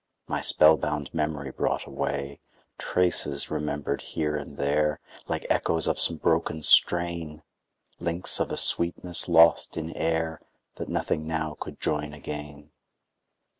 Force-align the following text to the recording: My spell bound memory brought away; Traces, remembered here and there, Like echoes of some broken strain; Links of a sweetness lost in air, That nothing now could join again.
My 0.27 0.41
spell 0.41 0.77
bound 0.77 1.13
memory 1.13 1.51
brought 1.51 1.85
away; 1.85 2.39
Traces, 2.79 3.51
remembered 3.51 4.01
here 4.01 4.35
and 4.35 4.57
there, 4.57 4.99
Like 5.27 5.45
echoes 5.47 5.85
of 5.87 5.99
some 5.99 6.17
broken 6.17 6.63
strain; 6.63 7.43
Links 7.99 8.39
of 8.39 8.49
a 8.51 8.57
sweetness 8.57 9.29
lost 9.29 9.77
in 9.77 9.93
air, 9.93 10.41
That 10.77 10.89
nothing 10.89 11.27
now 11.27 11.55
could 11.59 11.79
join 11.79 12.15
again. 12.15 12.71